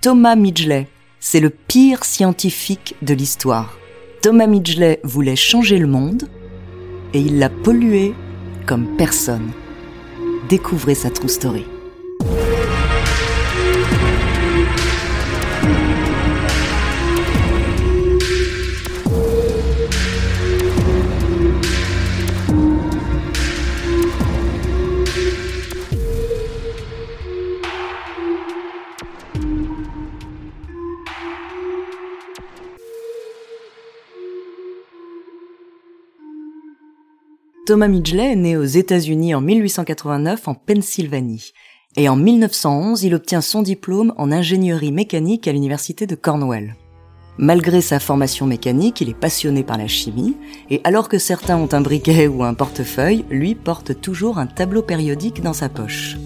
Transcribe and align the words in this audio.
Thomas 0.00 0.36
Midgley, 0.36 0.86
c'est 1.18 1.40
le 1.40 1.50
pire 1.50 2.04
scientifique 2.04 2.94
de 3.02 3.14
l'histoire. 3.14 3.76
Thomas 4.22 4.46
Midgley 4.46 5.00
voulait 5.02 5.34
changer 5.34 5.76
le 5.76 5.88
monde 5.88 6.28
et 7.12 7.20
il 7.20 7.40
l'a 7.40 7.50
pollué 7.50 8.14
comme 8.64 8.96
personne. 8.96 9.50
Découvrez 10.48 10.94
sa 10.94 11.10
true 11.10 11.28
story. 11.28 11.64
Thomas 37.68 37.88
Midgley 37.88 38.32
est 38.32 38.36
né 38.36 38.56
aux 38.56 38.64
États-Unis 38.64 39.34
en 39.34 39.42
1889 39.42 40.48
en 40.48 40.54
Pennsylvanie. 40.54 41.52
Et 41.98 42.08
en 42.08 42.16
1911, 42.16 43.02
il 43.02 43.14
obtient 43.14 43.42
son 43.42 43.60
diplôme 43.60 44.14
en 44.16 44.32
ingénierie 44.32 44.90
mécanique 44.90 45.46
à 45.46 45.52
l'université 45.52 46.06
de 46.06 46.14
Cornwall. 46.14 46.76
Malgré 47.36 47.82
sa 47.82 48.00
formation 48.00 48.46
mécanique, 48.46 49.02
il 49.02 49.10
est 49.10 49.20
passionné 49.20 49.64
par 49.64 49.76
la 49.76 49.86
chimie, 49.86 50.34
et 50.70 50.80
alors 50.82 51.10
que 51.10 51.18
certains 51.18 51.58
ont 51.58 51.68
un 51.72 51.82
briquet 51.82 52.26
ou 52.26 52.42
un 52.42 52.54
portefeuille, 52.54 53.26
lui 53.28 53.54
porte 53.54 54.00
toujours 54.00 54.38
un 54.38 54.46
tableau 54.46 54.80
périodique 54.80 55.42
dans 55.42 55.52
sa 55.52 55.68
poche. 55.68 56.16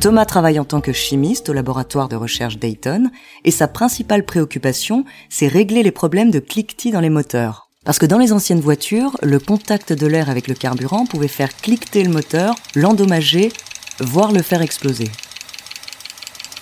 Thomas 0.00 0.26
travaille 0.26 0.58
en 0.58 0.64
tant 0.64 0.80
que 0.80 0.92
chimiste 0.92 1.48
au 1.50 1.52
laboratoire 1.52 2.08
de 2.08 2.16
recherche 2.16 2.58
Dayton, 2.58 3.12
et 3.44 3.52
sa 3.52 3.68
principale 3.68 4.24
préoccupation, 4.24 5.04
c'est 5.28 5.46
régler 5.46 5.84
les 5.84 5.92
problèmes 5.92 6.32
de 6.32 6.40
cliquetis 6.40 6.90
dans 6.90 7.00
les 7.00 7.10
moteurs. 7.10 7.63
Parce 7.84 7.98
que 7.98 8.06
dans 8.06 8.18
les 8.18 8.32
anciennes 8.32 8.60
voitures, 8.60 9.16
le 9.22 9.38
contact 9.38 9.92
de 9.92 10.06
l'air 10.06 10.30
avec 10.30 10.48
le 10.48 10.54
carburant 10.54 11.04
pouvait 11.04 11.28
faire 11.28 11.54
cliqueter 11.54 12.02
le 12.02 12.10
moteur, 12.10 12.54
l'endommager, 12.74 13.52
voire 14.00 14.32
le 14.32 14.40
faire 14.40 14.62
exploser. 14.62 15.10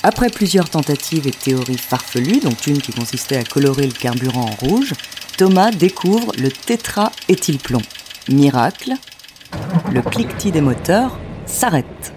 Après 0.03 0.31
plusieurs 0.31 0.69
tentatives 0.69 1.29
et 1.29 1.31
théories 1.31 1.79
farfelues, 1.79 2.41
dont 2.41 2.57
une 2.67 2.83
qui 2.83 2.93
consistait 2.93 3.37
à 3.37 3.45
colorer 3.45 3.87
le 3.87 3.93
carburant 3.93 4.47
en 4.47 4.67
rouge, 4.67 4.95
Thomas 5.39 5.71
découvre 5.71 6.33
le 6.39 6.51
tétraéthylplomb. 6.51 7.83
Miracle, 8.29 8.95
le 9.93 10.03
cliquetis 10.03 10.51
des 10.51 10.61
moteurs 10.61 11.19
s'arrête. 11.47 12.13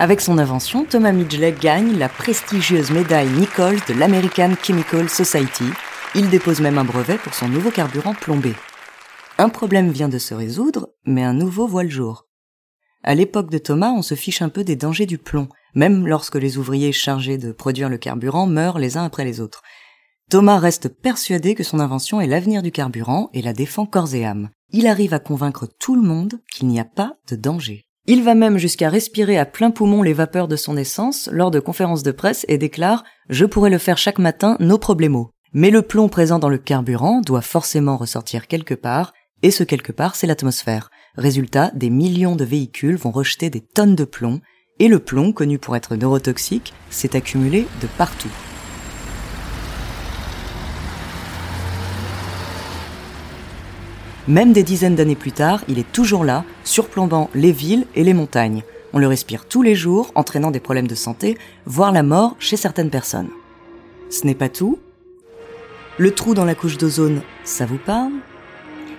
Avec 0.00 0.20
son 0.20 0.38
invention, 0.38 0.84
Thomas 0.84 1.12
Midgley 1.12 1.52
gagne 1.52 1.98
la 1.98 2.08
prestigieuse 2.08 2.90
médaille 2.90 3.28
Nichols 3.28 3.80
de 3.88 3.94
l'American 3.94 4.54
Chemical 4.60 5.08
Society 5.08 5.70
il 6.14 6.30
dépose 6.30 6.60
même 6.60 6.78
un 6.78 6.84
brevet 6.84 7.18
pour 7.18 7.34
son 7.34 7.48
nouveau 7.48 7.70
carburant 7.70 8.14
plombé. 8.14 8.54
Un 9.36 9.48
problème 9.48 9.90
vient 9.90 10.08
de 10.08 10.18
se 10.18 10.34
résoudre, 10.34 10.88
mais 11.04 11.22
un 11.22 11.34
nouveau 11.34 11.66
voit 11.66 11.84
le 11.84 11.90
jour. 11.90 12.26
À 13.04 13.14
l'époque 13.14 13.50
de 13.50 13.58
Thomas, 13.58 13.92
on 13.92 14.02
se 14.02 14.14
fiche 14.14 14.42
un 14.42 14.48
peu 14.48 14.64
des 14.64 14.74
dangers 14.74 15.06
du 15.06 15.18
plomb, 15.18 15.48
même 15.74 16.06
lorsque 16.06 16.36
les 16.36 16.58
ouvriers 16.58 16.92
chargés 16.92 17.38
de 17.38 17.52
produire 17.52 17.88
le 17.88 17.98
carburant 17.98 18.46
meurent 18.46 18.78
les 18.78 18.96
uns 18.96 19.04
après 19.04 19.24
les 19.24 19.40
autres. 19.40 19.62
Thomas 20.30 20.58
reste 20.58 20.88
persuadé 20.88 21.54
que 21.54 21.62
son 21.62 21.78
invention 21.78 22.20
est 22.20 22.26
l'avenir 22.26 22.62
du 22.62 22.72
carburant 22.72 23.30
et 23.32 23.42
la 23.42 23.52
défend 23.52 23.86
corps 23.86 24.14
et 24.14 24.24
âme. 24.24 24.50
Il 24.70 24.86
arrive 24.86 25.14
à 25.14 25.20
convaincre 25.20 25.66
tout 25.78 25.94
le 25.94 26.02
monde 26.02 26.40
qu'il 26.52 26.68
n'y 26.68 26.80
a 26.80 26.84
pas 26.84 27.16
de 27.30 27.36
danger. 27.36 27.84
Il 28.06 28.22
va 28.22 28.34
même 28.34 28.58
jusqu'à 28.58 28.88
respirer 28.88 29.38
à 29.38 29.46
plein 29.46 29.70
poumon 29.70 30.02
les 30.02 30.14
vapeurs 30.14 30.48
de 30.48 30.56
son 30.56 30.76
essence 30.76 31.28
lors 31.32 31.50
de 31.50 31.60
conférences 31.60 32.02
de 32.02 32.12
presse 32.12 32.44
et 32.48 32.58
déclare⁇ 32.58 33.02
Je 33.28 33.44
pourrais 33.44 33.70
le 33.70 33.78
faire 33.78 33.98
chaque 33.98 34.18
matin, 34.18 34.56
nos 34.60 34.78
problèmes 34.78 35.16
mais 35.52 35.70
le 35.70 35.82
plomb 35.82 36.08
présent 36.08 36.38
dans 36.38 36.48
le 36.48 36.58
carburant 36.58 37.20
doit 37.20 37.40
forcément 37.40 37.96
ressortir 37.96 38.46
quelque 38.46 38.74
part, 38.74 39.12
et 39.42 39.50
ce 39.50 39.64
quelque 39.64 39.92
part, 39.92 40.16
c'est 40.16 40.26
l'atmosphère. 40.26 40.90
Résultat, 41.16 41.70
des 41.74 41.90
millions 41.90 42.36
de 42.36 42.44
véhicules 42.44 42.96
vont 42.96 43.10
rejeter 43.10 43.50
des 43.50 43.60
tonnes 43.60 43.94
de 43.94 44.04
plomb, 44.04 44.40
et 44.78 44.88
le 44.88 44.98
plomb, 44.98 45.32
connu 45.32 45.58
pour 45.58 45.76
être 45.76 45.96
neurotoxique, 45.96 46.72
s'est 46.90 47.16
accumulé 47.16 47.66
de 47.80 47.86
partout. 47.86 48.30
Même 54.28 54.52
des 54.52 54.62
dizaines 54.62 54.94
d'années 54.94 55.16
plus 55.16 55.32
tard, 55.32 55.64
il 55.68 55.78
est 55.78 55.90
toujours 55.90 56.22
là, 56.22 56.44
surplombant 56.62 57.30
les 57.34 57.50
villes 57.50 57.86
et 57.94 58.04
les 58.04 58.12
montagnes. 58.12 58.62
On 58.92 58.98
le 58.98 59.06
respire 59.06 59.46
tous 59.46 59.62
les 59.62 59.74
jours, 59.74 60.12
entraînant 60.14 60.50
des 60.50 60.60
problèmes 60.60 60.86
de 60.86 60.94
santé, 60.94 61.38
voire 61.64 61.92
la 61.92 62.02
mort 62.02 62.36
chez 62.38 62.56
certaines 62.56 62.90
personnes. 62.90 63.30
Ce 64.10 64.26
n'est 64.26 64.34
pas 64.34 64.50
tout, 64.50 64.78
le 65.98 66.12
trou 66.12 66.34
dans 66.34 66.44
la 66.44 66.54
couche 66.54 66.78
d'ozone, 66.78 67.22
ça 67.42 67.66
vous 67.66 67.78
parle? 67.78 68.12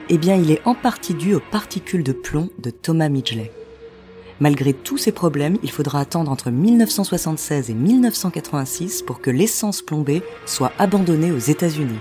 Eh 0.10 0.18
bien, 0.18 0.36
il 0.36 0.52
est 0.52 0.62
en 0.66 0.76
partie 0.76 1.14
dû 1.14 1.34
aux 1.34 1.40
particules 1.40 2.04
de 2.04 2.12
plomb 2.12 2.50
de 2.60 2.72
Thomas 2.72 3.08
Midgley. 3.08 3.52
Malgré 4.42 4.74
tous 4.74 4.98
ces 4.98 5.14
problèmes, 5.14 5.58
il 5.64 5.72
faudra 5.72 6.02
attendre 6.02 6.30
entre 6.30 6.52
1976 6.52 7.70
et 7.70 7.74
1986 7.74 9.02
pour 9.04 9.22
que 9.22 9.32
l'essence 9.32 9.82
plombée 9.82 10.24
soit 10.46 10.74
abandonnée 10.78 11.32
aux 11.32 11.38
États-Unis. 11.38 12.00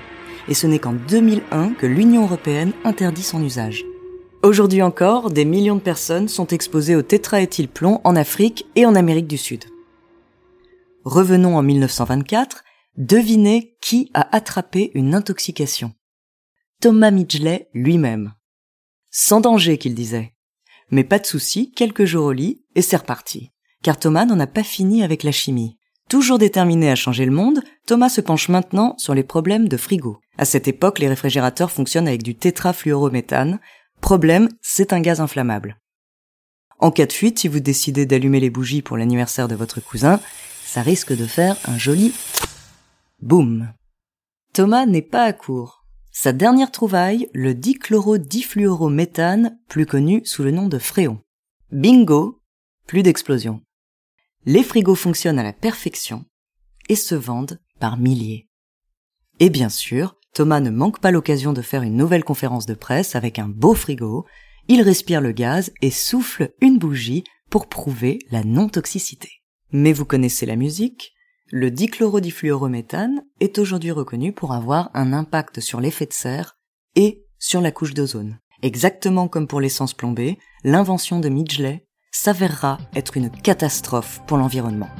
Et 0.49 0.55
ce 0.55 0.67
n'est 0.67 0.79
qu'en 0.81 0.95
2001 0.95 1.75
que 1.75 1.87
l'Union 1.87 2.25
européenne 2.25 2.73
interdit 2.85 3.23
son 3.23 3.43
usage. 3.43 3.85
Aujourd'hui 4.43 4.83
encore, 4.83 5.31
des 5.31 5.45
millions 5.45 5.77
de 5.77 5.81
personnes 5.81 6.29
sont 6.29 6.47
exposées 6.49 6.97
au 6.97 7.03
tétraéthylplomb 7.03 8.01
en 8.03 8.17
Afrique 8.17 8.67
et 8.75 8.87
en 8.87 8.97
Amérique 8.97 9.29
du 9.29 9.39
Sud. 9.39 9.65
Revenons 11.05 11.57
en 11.57 11.63
1924, 11.63 12.65
Devinez 12.99 13.77
qui 13.81 14.11
a 14.13 14.35
attrapé 14.35 14.91
une 14.95 15.15
intoxication. 15.15 15.93
Thomas 16.81 17.13
Midgley 17.13 17.69
lui-même. 17.73 18.35
Sans 19.13 19.41
danger, 19.41 19.79
qu'il 19.79 19.95
disait. 19.95 20.35
Mais 20.91 21.05
pas 21.05 21.21
de 21.21 21.27
souci, 21.27 21.71
quelques 21.71 22.07
jours 22.07 22.25
au 22.25 22.33
lit, 22.33 22.65
et 22.75 22.83
c'est 22.83 22.97
reparti. 22.97 23.53
Car 23.85 24.01
Thomas 24.01 24.25
n'en 24.25 24.41
a 24.41 24.49
pas 24.49 24.65
fini 24.65 25.05
avec 25.05 25.23
la 25.23 25.31
chimie. 25.31 25.79
Toujours 26.09 26.39
déterminé 26.39 26.91
à 26.91 26.97
changer 26.97 27.25
le 27.25 27.31
monde, 27.31 27.63
Thomas 27.87 28.09
se 28.09 28.21
penche 28.21 28.49
maintenant 28.49 28.97
sur 28.99 29.15
les 29.15 29.23
problèmes 29.23 29.69
de 29.69 29.77
frigo. 29.77 30.19
À 30.37 30.45
cette 30.45 30.67
époque, 30.67 30.99
les 30.99 31.09
réfrigérateurs 31.09 31.71
fonctionnent 31.71 32.09
avec 32.09 32.25
du 32.25 32.35
tétrafluorométhane. 32.35 33.61
Problème, 34.01 34.49
c'est 34.61 34.93
un 34.93 35.01
gaz 35.01 35.21
inflammable. 35.21 35.79
En 36.81 36.91
cas 36.91 37.07
de 37.07 37.13
fuite, 37.13 37.39
si 37.39 37.47
vous 37.47 37.61
décidez 37.61 38.07
d'allumer 38.07 38.41
les 38.41 38.51
bougies 38.51 38.83
pour 38.83 38.97
l'anniversaire 38.97 39.47
de 39.47 39.55
votre 39.55 39.81
cousin, 39.81 40.19
ça 40.65 40.83
risque 40.83 41.17
de 41.17 41.27
faire 41.27 41.57
un 41.65 41.79
joli 41.79 42.13
Boum 43.21 43.75
Thomas 44.53 44.87
n'est 44.87 45.03
pas 45.03 45.25
à 45.25 45.33
court. 45.33 45.85
Sa 46.13 46.33
dernière 46.33 46.71
trouvaille, 46.71 47.29
le 47.35 47.53
dichlorodifluorométhane, 47.53 49.59
plus 49.69 49.87
connu 49.87 50.23
sous 50.25 50.45
le 50.45 50.53
nom 50.53 50.69
de 50.69 50.79
fréon. 50.79 51.21
Bingo 51.73 52.41
Plus 52.87 53.03
d'explosion. 53.03 53.61
Les 54.47 54.63
frigos 54.63 54.95
fonctionnent 54.95 55.41
à 55.41 55.43
la 55.43 55.53
perfection 55.53 56.27
et 56.89 56.95
se 56.95 57.17
vendent 57.17 57.59
par 57.81 57.99
milliers. 57.99 58.49
Et 59.41 59.51
bien 59.51 59.69
sûr, 59.69 60.15
Thomas 60.33 60.61
ne 60.61 60.71
manque 60.71 61.01
pas 61.01 61.11
l'occasion 61.11 61.53
de 61.53 61.63
faire 61.63 61.83
une 61.83 61.97
nouvelle 61.97 62.23
conférence 62.23 62.67
de 62.67 62.75
presse 62.75 63.17
avec 63.17 63.41
un 63.41 63.49
beau 63.49 63.75
frigo. 63.75 64.27
il 64.69 64.81
respire 64.83 65.21
le 65.21 65.33
gaz 65.33 65.73
et 65.83 65.91
souffle 65.91 66.53
une 66.61 66.79
bougie 66.79 67.25
pour 67.51 67.67
prouver 67.67 68.21
la 68.31 68.45
non-toxicité. 68.45 69.43
Mais 69.73 69.93
vous 69.93 70.05
connaissez 70.05 70.47
la 70.47 70.55
musique 70.55 71.15
Le 71.51 71.71
dichlorodifluorométhane 71.71 73.25
est 73.41 73.59
aujourd'hui 73.59 73.91
reconnu 73.91 74.33
pour 74.35 74.53
avoir 74.53 74.91
un 74.93 75.15
impact 75.15 75.61
sur 75.61 75.81
l'effet 75.81 76.05
de 76.05 76.13
serre 76.13 76.59
et 76.95 77.25
sur 77.39 77.63
la 77.63 77.71
couche 77.71 77.95
d'ozone. 77.95 78.39
Exactement 78.61 79.29
comme 79.29 79.47
pour 79.47 79.63
l'essence 79.63 79.95
plombée, 79.95 80.39
l'invention 80.63 81.21
de 81.21 81.31
Midgley 81.31 81.87
s'avérera 82.11 82.77
être 82.95 83.17
une 83.17 83.31
catastrophe 83.31 84.21
pour 84.27 84.37
l'environnement. 84.37 84.91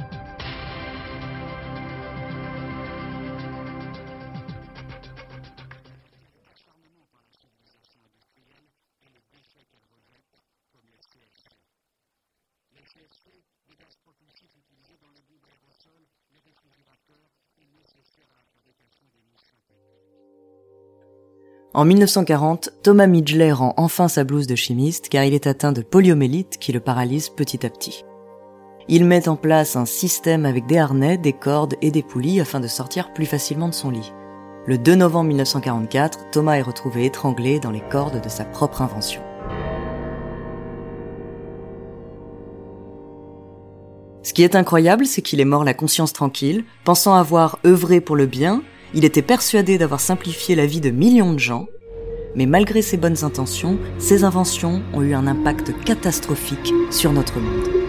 En 21.73 21.85
1940, 21.85 22.71
Thomas 22.81 23.05
Midgley 23.05 23.51
rend 23.51 23.75
enfin 23.77 24.07
sa 24.07 24.23
blouse 24.23 24.47
de 24.47 24.55
chimiste 24.55 25.07
car 25.07 25.23
il 25.23 25.35
est 25.35 25.45
atteint 25.45 25.71
de 25.71 25.81
poliomélite 25.81 26.57
qui 26.57 26.71
le 26.71 26.79
paralyse 26.79 27.29
petit 27.29 27.63
à 27.65 27.69
petit. 27.69 28.03
Il 28.87 29.05
met 29.05 29.29
en 29.29 29.35
place 29.35 29.75
un 29.75 29.85
système 29.85 30.47
avec 30.47 30.65
des 30.65 30.79
harnais, 30.79 31.19
des 31.19 31.33
cordes 31.33 31.75
et 31.83 31.91
des 31.91 32.01
poulies 32.01 32.41
afin 32.41 32.59
de 32.59 32.67
sortir 32.67 33.13
plus 33.13 33.27
facilement 33.27 33.69
de 33.69 33.75
son 33.75 33.91
lit. 33.91 34.11
Le 34.65 34.79
2 34.79 34.95
novembre 34.95 35.27
1944, 35.27 36.31
Thomas 36.31 36.55
est 36.55 36.63
retrouvé 36.63 37.05
étranglé 37.05 37.59
dans 37.59 37.71
les 37.71 37.87
cordes 37.91 38.19
de 38.19 38.29
sa 38.29 38.45
propre 38.45 38.81
invention. 38.81 39.28
Ce 44.23 44.33
qui 44.33 44.43
est 44.43 44.55
incroyable, 44.55 45.05
c'est 45.05 45.21
qu'il 45.21 45.39
est 45.39 45.45
mort 45.45 45.63
la 45.63 45.73
conscience 45.73 46.13
tranquille, 46.13 46.65
pensant 46.83 47.15
avoir 47.15 47.59
œuvré 47.65 48.01
pour 48.01 48.15
le 48.15 48.25
bien 48.25 48.61
il 48.93 49.05
était 49.05 49.21
persuadé 49.21 49.77
d'avoir 49.77 49.99
simplifié 49.99 50.55
la 50.55 50.65
vie 50.65 50.81
de 50.81 50.89
millions 50.89 51.33
de 51.33 51.39
gens, 51.39 51.67
mais 52.35 52.45
malgré 52.45 52.81
ses 52.81 52.97
bonnes 52.97 53.23
intentions, 53.23 53.77
ses 53.99 54.23
inventions 54.23 54.81
ont 54.93 55.01
eu 55.01 55.13
un 55.13 55.27
impact 55.27 55.73
catastrophique 55.83 56.73
sur 56.89 57.11
notre 57.11 57.39
monde. 57.39 57.88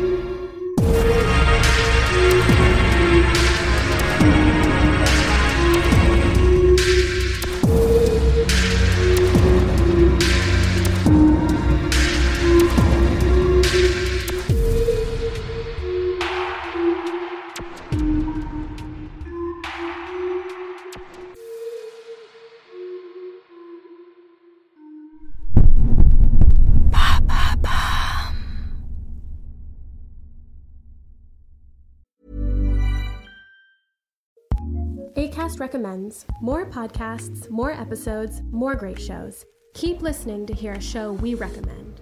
ACAST 35.51 35.59
recommends 35.59 36.27
more 36.41 36.65
podcasts, 36.65 37.51
more 37.51 37.73
episodes, 37.73 38.41
more 38.53 38.77
great 38.77 39.01
shows. 39.01 39.45
Keep 39.75 40.01
listening 40.01 40.47
to 40.47 40.55
hear 40.55 40.75
a 40.75 40.81
show 40.81 41.15
we 41.15 41.35
recommend. 41.35 42.01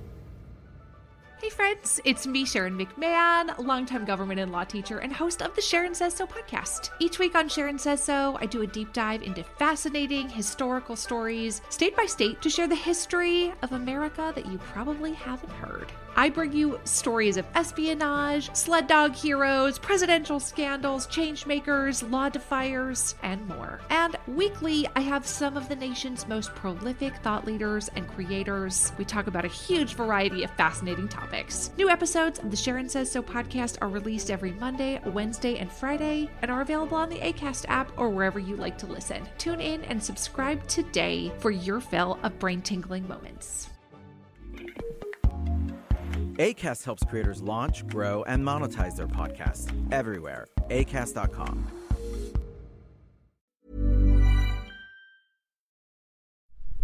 Hey 1.40 1.50
friends, 1.50 2.00
it's 2.04 2.26
me, 2.26 2.44
Sharon 2.44 2.76
McMahon, 2.76 3.56
longtime 3.64 4.04
government 4.04 4.40
and 4.40 4.50
law 4.50 4.64
teacher 4.64 4.98
and 4.98 5.12
host 5.12 5.40
of 5.40 5.54
the 5.54 5.62
Sharon 5.62 5.94
Says 5.94 6.14
So 6.14 6.26
podcast. 6.26 6.90
Each 6.98 7.20
week 7.20 7.36
on 7.36 7.48
Sharon 7.48 7.78
Says 7.78 8.02
So, 8.02 8.36
I 8.40 8.46
do 8.46 8.62
a 8.62 8.66
deep 8.66 8.92
dive 8.92 9.22
into 9.22 9.44
fascinating 9.44 10.28
historical 10.28 10.96
stories, 10.96 11.62
state 11.68 11.96
by 11.96 12.06
state, 12.06 12.42
to 12.42 12.50
share 12.50 12.66
the 12.66 12.74
history 12.74 13.52
of 13.62 13.70
America 13.70 14.32
that 14.34 14.46
you 14.46 14.58
probably 14.58 15.12
haven't 15.12 15.52
heard. 15.52 15.92
I 16.16 16.30
bring 16.30 16.52
you 16.52 16.80
stories 16.82 17.36
of 17.36 17.46
espionage, 17.54 18.52
sled 18.52 18.88
dog 18.88 19.14
heroes, 19.14 19.78
presidential 19.78 20.40
scandals, 20.40 21.06
changemakers, 21.06 22.10
law 22.10 22.28
defiers, 22.28 23.14
and 23.22 23.46
more. 23.46 23.78
And 23.90 24.16
weekly, 24.26 24.88
I 24.96 25.00
have 25.02 25.24
some 25.24 25.56
of 25.56 25.68
the 25.68 25.76
nation's 25.76 26.26
most 26.26 26.52
prolific 26.56 27.14
thought 27.18 27.46
leaders 27.46 27.88
and 27.94 28.08
creators. 28.08 28.90
We 28.98 29.04
talk 29.04 29.28
about 29.28 29.44
a 29.44 29.48
huge 29.48 29.94
variety 29.94 30.42
of 30.42 30.50
fascinating 30.56 31.06
topics. 31.28 31.70
New 31.76 31.88
episodes 31.90 32.38
of 32.38 32.50
the 32.50 32.56
Sharon 32.56 32.88
Says 32.88 33.10
So 33.10 33.22
podcast 33.22 33.78
are 33.82 33.88
released 33.88 34.30
every 34.30 34.52
Monday, 34.52 35.00
Wednesday, 35.06 35.58
and 35.58 35.70
Friday, 35.70 36.30
and 36.42 36.50
are 36.50 36.62
available 36.62 36.96
on 36.96 37.08
the 37.08 37.18
ACAST 37.18 37.66
app 37.68 37.90
or 37.98 38.08
wherever 38.08 38.38
you 38.38 38.56
like 38.56 38.78
to 38.78 38.86
listen. 38.86 39.28
Tune 39.36 39.60
in 39.60 39.84
and 39.84 40.02
subscribe 40.02 40.66
today 40.68 41.32
for 41.38 41.50
your 41.50 41.80
fill 41.80 42.18
of 42.22 42.38
brain 42.38 42.62
tingling 42.62 43.06
moments. 43.06 43.68
ACAST 46.38 46.84
helps 46.84 47.04
creators 47.04 47.42
launch, 47.42 47.86
grow, 47.88 48.22
and 48.24 48.44
monetize 48.44 48.96
their 48.96 49.08
podcasts 49.08 49.70
everywhere. 49.92 50.46
ACAST.com. 50.70 51.87